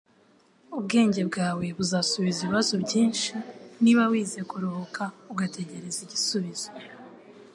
[0.77, 3.31] Ubwenge bwawe buzasubiza ibibazo byinshi
[3.83, 6.69] niba wize kuruhuka ugategereza igisubizo.”